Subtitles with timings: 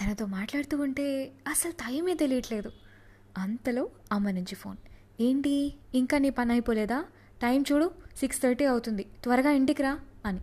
[0.00, 2.72] తనతో మాట్లాడుతూ ఉంటే అసలు టైమే తెలియట్లేదు.
[3.38, 4.76] అంతలో అమ్మ నుంచి ఫోన్.
[5.20, 5.74] ఏంటి?
[5.94, 7.04] ఇంకా నీ పని అయిపోలేదా?
[7.42, 9.06] టైం చూడు సిక్స్ థర్టీ అవుతుంది.
[9.22, 10.40] త్వరగా ఇంటికి రా అని.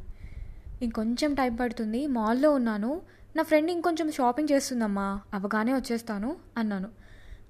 [0.82, 3.02] ఇంకొంచెం టైం పడుతుంది మాల్లో ఉన్నాను.
[3.36, 6.90] నా ఫ్రెండ్ ఇంకొంచెం షాపింగ్ చేస్తుందమ్మా అవగానే వచ్చేస్తాను అన్నాను.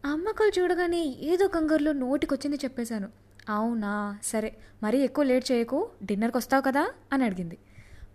[0.05, 3.09] అమ్మకలు చూడగానే ఏదో కంగారులో నోటికొచ్చింది చెప్పేశాను.
[3.49, 4.19] అవునా?
[4.23, 7.57] సరే మరీ ఎక్కువ లేట్ చేయకు డిన్నర్కి వస్తావు కదా అని అడిగింది.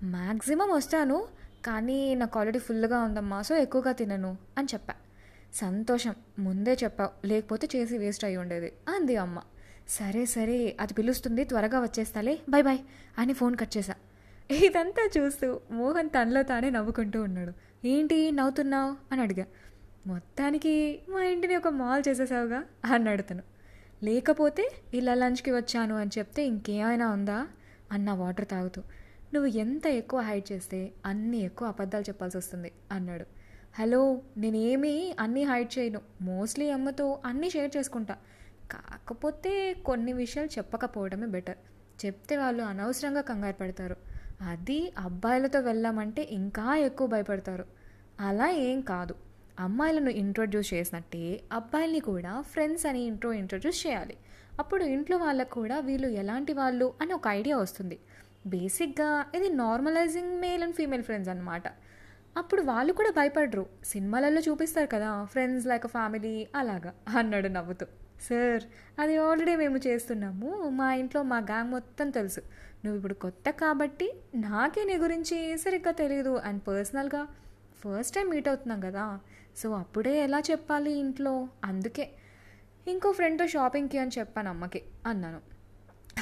[0.03, 1.27] మ్యాక్సిమం వస్తాను
[1.67, 4.95] కానీ నాకు ఆల్రెడీ ఫుల్గా ఉందమ్మా సో ఎక్కువగా తినను అని చెప్పా.
[5.55, 9.41] సంతోషం ముందే చెప్పావు లేకపోతే చేసి వేస్ట్ అయి ఉండేది అంది అమ్మ.
[9.89, 12.79] సరే సరే అది పిలుస్తుంది త్వరగా వచ్చేస్తాలే బాయ్ బాయ్
[13.19, 13.95] అని ఫోన్ కట్ చేశా.
[14.51, 17.53] ఇదంతా చూస్తూ మోహన్ తనలో తానే నవ్వుకుంటూ ఉన్నాడు.
[17.87, 18.97] ఏంటి నవ్వుతున్నావు?
[19.13, 19.47] అని అడిగా.
[20.07, 22.65] మొత్తానికి మా ఇంటిని ఒక మాల్ చేసేసావుగా?
[22.85, 23.43] అన్నాడు తను
[24.03, 27.49] లేకపోతే ఇలా లంచ్కి వచ్చాను అని చెప్తే ఇంకేమైనా ఉందా?
[27.93, 28.83] అన్న వాటర్ తాగుతూ.
[29.35, 33.27] నువ్వు ఎంత ఎక్కువ హైడ్ చేస్తే అన్ని ఎక్కువ అబద్ధాలు చెప్పాల్సి వస్తుంది అన్నాడు.
[33.79, 36.01] హలో నేనేమీ అన్నీ హైడ్ చేయను.
[36.23, 38.15] మోస్ట్లీ అమ్మతో అన్నీ షేర్ చేసుకుంటా.
[38.71, 41.57] కాకపోతే కొన్ని విషయాలు చెప్పకపోవడమే బెటర్
[42.07, 43.97] చెప్తే వాళ్ళు అనవసరంగా కంగారు పడతారు.
[44.41, 47.65] అది అబ్బాయిలతో వెళ్ళామంటే ఇంకా ఎక్కువ భయపడతారు.
[48.21, 49.15] అలా ఏం కాదు.
[49.61, 54.17] అమ్మాయిలను ఇంట్రొడ్యూస్ చేసినట్టే అబ్బాయిల్ని కూడా ఫ్రెండ్స్ అని ఇంట్రో ఇంట్రొడ్యూస్ చేయాలి.
[54.59, 57.99] అప్పుడు ఇంట్లో వాళ్ళకు కూడా వీళ్ళు ఎలాంటి వాళ్ళు అని ఒక ఐడియా వస్తుంది.
[58.47, 61.63] బేసిక్గా ఇది normalizing male and female friends అనమాట
[62.37, 63.67] అప్పుడు వాళ్ళు కూడా భయపడరు.
[63.85, 67.87] సినిమాలలో చూపిస్తారు కదా ఫ్రెండ్స్ లైక్ ఫ్యామిలీ అలాగా అన్నాడు నవ్వుతూ.
[68.21, 68.63] సార్
[69.01, 70.69] అది ఆల్రెడీ మేము చేస్తున్నాము.
[70.69, 72.41] మా ఇంట్లో మా గ్యాంగ్ మొత్తం తెలుసు.
[72.85, 77.29] నువ్వు ఇప్పుడు కొత్త కాబట్టి నాకే నీ గురించి సరిగ్గా తెలియదు అండ్ పర్సనల్గా
[77.81, 79.21] ఫస్ట్ టైం మీట్ అవుతున్నాం కదా.
[79.57, 81.49] సో అప్పుడే ఎలా చెప్పాలి ఇంట్లో?
[81.65, 82.11] అందుకే.
[82.89, 85.58] ఇంకో ఫ్రెండ్తో షాపింగ్కి అని చెప్పాను అమ్మకి అన్నాను.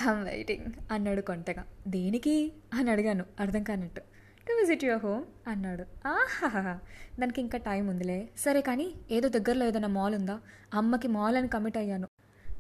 [0.03, 1.65] ఐమ్ వెయిటింగ్ అన్నాడు కొంటగా.
[1.89, 2.53] దేనికి?
[2.75, 3.25] అని అడిగాను.
[3.41, 4.01] అర్థం కానట్టు.
[4.49, 6.09] టు విజిట్ యువర్ హోమ్ అన్నాడు.
[6.09, 6.79] ఆహాహా
[7.21, 8.29] దానికి ఇంకా టైం ఉందిలే.
[8.39, 10.41] సరే కానీ ఏదో దగ్గరలో ఏదైనా మాల్ ఉందా?
[10.75, 12.09] అమ్మకి మాల్ అని కమిట్ అయ్యాను.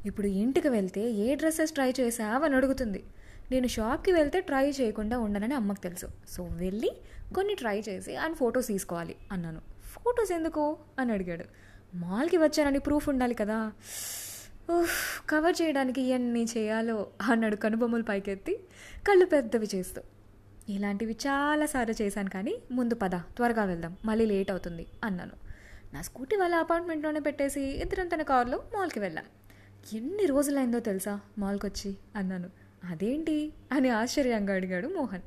[0.07, 3.05] ఇప్పుడు ఇంటికి వెళ్తే ఏ డ్రెస్సెస్ ట్రై చేసావని అడుగుతుంది.
[3.51, 6.07] నేను షాప్కి వెళ్తే ట్రై చేయకుండా ఉండనని అమ్మకి తెలుసు.
[6.29, 6.91] సో వెళ్ళి
[7.35, 9.61] కొన్ని ట్రై చేసి ఆయన ఫొటోస్ తీసుకోవాలి అన్నాను.
[9.83, 10.79] ఫొటోస్ ఎందుకు?
[10.98, 11.45] అని అడిగాడు.
[11.95, 13.73] మాల్కి వచ్చానని ప్రూఫ్ ఉండాలి కదా.
[14.71, 18.55] ఉఫ్, కవర్ చేయడానికి ఇవన్నీ చేయాలో అన్నాడు కనుబొమ్మలు పైకెత్తి.
[19.09, 20.01] కళ్ళు పెద్దవి చేస్తూ.
[20.69, 25.33] ఇలాంటివి చాలాసార్లు చేశాను కానీ ముందు పద త్వరగా వెళ్దాం మళ్ళీ లేట్ అవుతుంది అన్నాను.
[25.95, 29.25] నా స్కూటీ వాళ్ళ అపార్ట్మెంట్లోనే పెట్టేసి ఇద్దరం తన కారులో మాల్కి వెళ్ళాం.
[29.95, 32.51] ఎన్ని రోజులైందో తెలుసా మాల్కి వచ్చి అన్నాను.
[32.85, 35.23] అదేంటి అని ఆశ్చర్యంగా అడిగాడు మోహన్.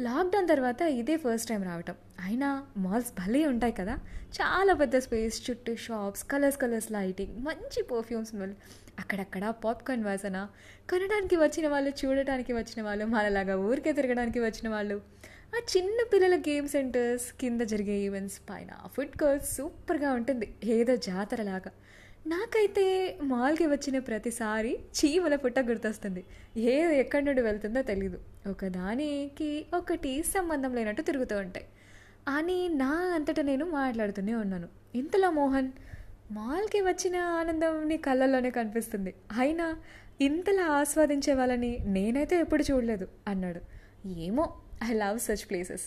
[0.00, 1.94] లాక్డౌన్ తర్వాత ఇదే ఫస్ట్ టైం రావటం.
[2.20, 3.94] అయినా మాల్స్ భలే ఉంటాయి కదా.
[4.38, 8.54] చాలా పెద్ద స్పేస్ చుట్టూ షాప్స్ కలర్స్ కలర్స్ లైటింగ్ మంచి పర్ఫ్యూమ్ స్మెల్
[8.98, 10.48] అక్కడక్కడ పాప్కార్న్ వాసన.
[10.90, 15.00] కొనడానికి వచ్చిన వాళ్ళు చూడటానికి వచ్చిన వాళ్ళు మనలాగా ఊరికే తిరగడానికి వచ్చిన వాళ్ళు.
[15.56, 20.54] ఆ చిన్న పిల్లల గేమ్ సెంటర్స్ కింద జరిగే ఈవెంట్స్ పైన ఫుడ్ కోర్ట్ సూపర్గా ఉంటుంది.
[20.64, 21.70] ఏదో జాతరలాగా.
[22.26, 26.24] నాకైతే మాల్కి వచ్చిన ప్రతిసారి చీమల పుట్ట గుర్తొస్తుంది.
[26.56, 28.18] ఏది ఎక్కడి నుండి వెళ్తుందో తెలీదు.
[28.50, 31.66] ఒకదానికి ఒకటి సంబంధం లేనట్టు తిరుగుతూ ఉంటాయి.
[32.28, 34.68] అని నా అంతటా నేను మాట్లాడుతూనే ఉన్నాను.
[34.94, 35.72] ఇంతలో మోహన్
[36.30, 39.14] మాల్కి వచ్చిన ఆనందం నీ కళ్ళల్లోనే కనిపిస్తుంది.
[39.38, 39.76] అయినా
[40.20, 43.60] ఇంతలా ఆస్వాదించే వాళ్ళని నేనైతే ఎప్పుడు చూడలేదు అన్నాడు.
[44.08, 45.82] ఏమో ఐ లవ్ సచ్ ప్లేసెస్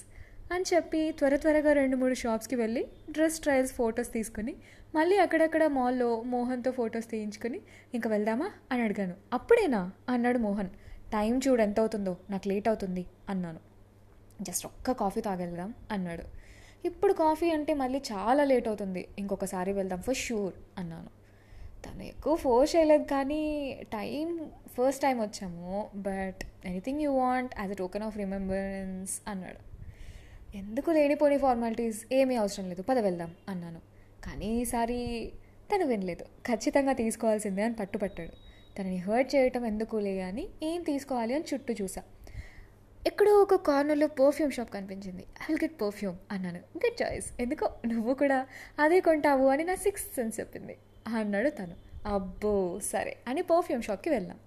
[0.52, 4.56] అని చెప్పి త్వర త్వరగా రెండు మూడు షాప్స్కి వెళ్ళి డ్రెస్ ట్రయల్స్ ఫొటోస్ తీసుకుని
[4.96, 7.62] మళ్ళీ అక్కడక్కడ మాల్లో మోహన్తో ఫొటోస్ తీయించుకుని
[7.94, 8.52] ఇంకా వెళ్దామా?
[8.72, 9.14] అని అడిగాను.
[9.34, 9.92] అప్పుడేనా?
[10.10, 10.70] అన్నాడు మోహన్.
[11.12, 13.60] టైం చూడు ఎంత అవుతుందో నాకు లేట్ అవుతుంది అన్నాను.
[14.42, 16.24] జస్ట్ ఒక్క కాఫీ తాగెళ్దాం అన్నాడు.
[16.86, 21.10] ఇప్పుడు కాఫీ అంటే మళ్ళీ చాలా లేట్ అవుతుంది ఇంకొకసారి వెళ్దాం ఫర్ షూర్ అన్నాను.
[21.86, 23.42] తను ఎక్కువ ఫోర్స్ చేయలేదు కానీ
[23.94, 29.71] టైం ఫస్ట్ టైం వచ్చాము but anything you want as a token of remembrance అన్నాడు.
[30.56, 32.82] ఎందుకు లేనిపోని ఫార్మాలిటీస్ ఏమీ అవసరం లేదు.
[32.82, 33.80] పద వెళ్దాం అన్నాను.
[34.24, 35.32] కానీ ఈసారి
[35.74, 36.24] తను వినలేదు.
[36.24, 38.32] ఖచ్చితంగా తీసుకోవాల్సిందే అని పట్టుపట్టాడు.
[38.78, 42.04] తనని హర్ట్ చేయటం ఎందుకులే అని ఏం తీసుకోవాలి అని చుట్టూ చూసా.
[43.08, 45.24] ఎక్కడో ఒక కార్నర్లో పర్ఫ్యూమ్ షాప్ కనిపించింది.
[45.24, 46.58] ఐ విల్ గెట్ పర్ఫ్యూమ్ అన్నాను.
[46.58, 47.70] గుడ్ చాయిస్ ఎందుకో?
[47.86, 48.48] నువ్వు కూడా
[48.80, 50.78] అదే కొంటావు అని నా సిక్స్త్ సెన్స్ చెప్పింది.
[51.08, 51.76] అన్నాడు తను.
[52.06, 52.80] అబ్బో!
[52.84, 54.40] సరే అని పర్ఫ్యూమ్ షాప్కి వెళ్ళాం.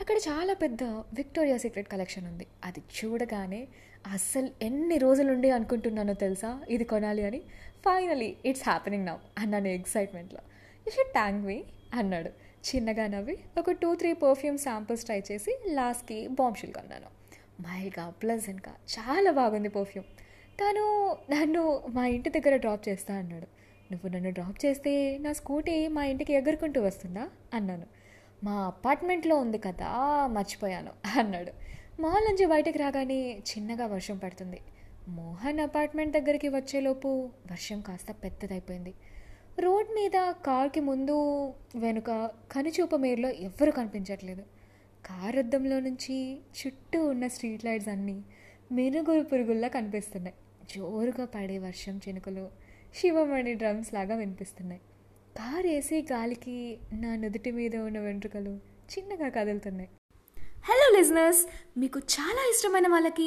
[0.00, 2.46] అక్కడ చాలా పెద్ద విక్టోరియా సీక్రెట్ కలెక్షన్ ఉంది.
[2.64, 3.68] అది చూడగానే
[4.12, 6.60] అస్సలు ఎన్ని రోజుల నుండి అనుకుంటున్నానో తెలుసా?
[6.68, 7.38] ఇది కొనాలి అని.
[7.86, 10.40] ఫైనలీ ఇట్స్ హ్యాపెనింగ్ నవ్ అన్నాను ఎక్సైట్మెంట్లో
[10.86, 11.64] యూ షుడ్ ట్యాంక్ మీ
[11.94, 12.30] అన్నాడు.
[12.68, 17.06] చిన్నగా నవ్వి ఒక two three perfume samples try చేసి లాస్ట్కి బాంబ్షిల్ కొన్నాను.
[17.62, 20.06] మైల్డ్గా ప్లజెంట్గా చాలా బాగుంది పర్ఫ్యూమ్
[20.60, 23.46] తను నన్ను మా ఇంటి దగ్గర డ్రాప్ చేస్తా అన్నాడు.
[23.92, 27.28] నువ్వు నన్ను డ్రాప్ చేస్తే నా స్కూటీ మా ఇంటికి ఎగురుకుంటూ వస్తుందా?
[27.54, 27.86] అన్నాను.
[28.44, 29.90] మా అపార్ట్మెంట్లో ఉంది కదా
[30.26, 31.52] మర్చిపోయాను అన్నాడు.
[32.00, 34.60] మాల్ నుంచి బయటకు రాగానే చిన్నగా వర్షం పడుతుంది.
[35.08, 38.94] మోహన్ అపార్ట్మెంట్ దగ్గరికి వచ్చేలోపు వర్షం కాస్త పెద్దదైపోయింది.
[39.60, 41.14] రోడ్ మీద కార్కి ముందు
[41.76, 44.42] వెనుక కనుచూపు మేరలో ఎవ్వరూ కనిపించట్లేదు.
[45.06, 48.24] కార్ అద్దంలో నుంచి చుట్టూ ఉన్న స్ట్రీట్ లైట్స్ అన్నీ
[48.72, 50.36] మెనుగురు పురుగుల్లా కనిపిస్తున్నాయి.
[50.76, 52.48] జోరుగా పడే వర్షం చినుకులు
[52.94, 54.80] శివమణి డ్రమ్స్ లాగా వినిపిస్తున్నాయి.
[55.38, 58.60] కార్ వేసి గాలికి నా నుదుటి మీద ఉన్న వెంట్రుకలు
[58.92, 59.88] చిన్నగా కదులుతున్నాయి.
[60.66, 61.40] హలో లిజనర్స్
[61.76, 63.26] మీకు చాలా ఇష్టమైన వాళ్ళకి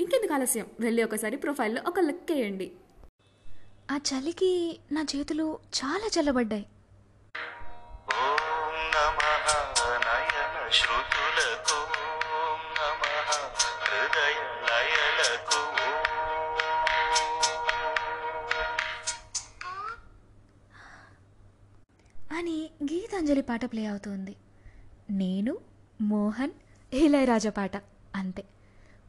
[0.00, 0.66] ఇంకెందుకు ఆలస్యం?
[0.80, 2.72] వెళ్ళి ఒకసారి ప్రొఫైల్లో ఒక లుక్ వేయండి.
[3.90, 6.66] ఆ చలికి నా చేతులు చాలా చల్లబడ్డాయి.
[8.14, 9.46] ఓం నమః
[10.06, 11.78] నయన శృతులకు
[12.36, 13.30] ఓం నమః
[13.86, 14.34] హృదయ
[14.68, 15.60] లయలకు.
[22.34, 24.36] అని గీతాంజలి పాట ప్లే అవుతుంది.
[25.10, 25.58] నేను
[26.00, 26.52] మోహన్
[26.92, 27.76] ఇళయరాజా పాట
[28.14, 28.44] అంతే.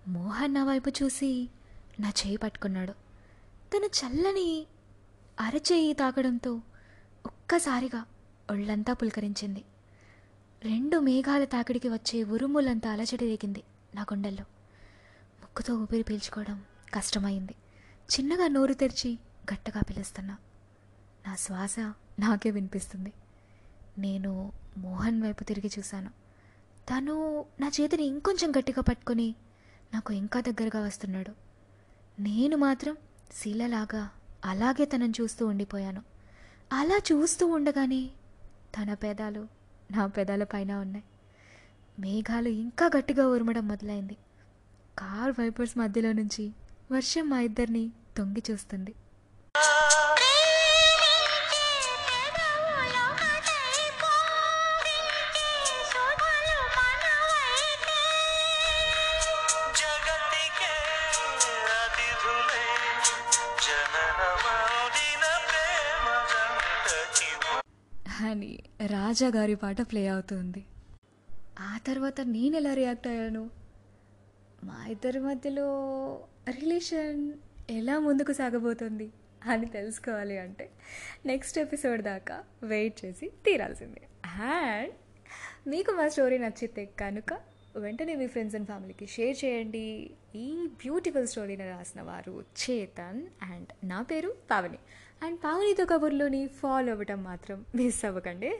[0.07, 1.49] మోహన్ నా వైపు చూసి
[1.99, 2.91] నా చేయి పట్టుకున్నాడు.
[3.73, 4.67] తను చల్లని
[5.39, 6.61] అరచేయి తాకడంతో
[7.25, 8.05] ఒక్కసారిగా
[8.51, 9.63] ఒళ్ళంతా పులకరించింది.
[10.63, 13.63] రెండు మేఘాల తాకిడికి వచ్చే ఉరుములంతా అలచడి రేగింది
[13.95, 14.43] నా గుండెల్లో.
[15.41, 16.63] ముక్కుతో ఊపిరి పీల్చుకోవడం
[16.93, 17.55] కష్టమైంది.
[18.13, 19.19] చిన్నగా నోరు తెరిచి
[19.53, 20.37] గట్టగా పిలుస్తున్నా.
[21.27, 21.79] నా శ్వాస
[22.19, 23.13] నాకే వినిపిస్తుంది.
[23.97, 26.09] నేను మోహన్ వైపు తిరిగి చూశాను.
[26.89, 29.35] తను నా చేతిని ఇంకొంచెం గట్టిగా పట్టుకొని
[29.93, 31.31] నాకు ఇంకా దగ్గరగా వస్తున్నాడు.
[32.21, 32.97] నేను మాత్రం
[33.31, 34.09] శీలలాగా
[34.45, 36.01] అలాగే తనను చూస్తూ ఉండిపోయాను.
[36.73, 38.09] అలా చూస్తూ ఉండగానే
[38.77, 39.47] తన పెదాలు
[39.91, 41.05] నా పెదాల పైన ఉన్నాయి.
[41.99, 44.17] మేఘాలు ఇంకా గట్టిగా ఉరమడం మొదలైంది.
[44.97, 46.51] కార్ వైపర్స్ మధ్యలో నుంచి
[46.91, 48.95] వర్షం మా ఇద్దరిని తొంగి చూస్తుంది.
[68.87, 70.65] రాజా గారి పాట ప్లే అవుతుంది.
[71.59, 73.49] ఆ తర్వాత నేను ఎలా రియాక్ట్ అయ్యాను?
[74.63, 75.67] మా ఇద్దరి మధ్యలో
[76.49, 77.33] రిలేషన్
[77.69, 79.11] ఎలా ముందుకు సాగబోతుంది
[79.45, 80.69] అని తెలుసుకోవాలి అంటే
[81.25, 84.01] నెక్స్ట్ ఎపిసోడ్ దాకా వెయిట్ చేసి తీరాల్సిందే.
[84.25, 84.93] అండ్
[85.69, 87.33] మీకు మా స్టోరీ నచ్చితే కనుక
[87.77, 90.09] వెంటనే మీ ఫ్రెండ్స్ అండ్ ఫ్యామిలీకి షేర్ చేయండి.
[90.35, 94.77] ఈ బ్యూటిఫుల్ స్టోరీని రాసిన వారు చేతన్ అండ్ నా పేరు పావని.
[95.23, 98.59] అండ్ పావనితో కబుర్లోని ఫాలో అవ్వటం మాత్రం మిస్ అవ్వకండి.